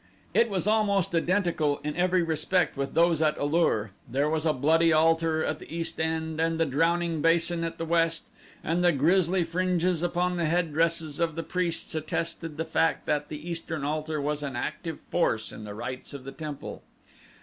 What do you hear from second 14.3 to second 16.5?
an active force in the rites of the